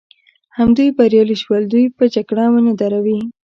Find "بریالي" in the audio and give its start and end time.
0.97-1.35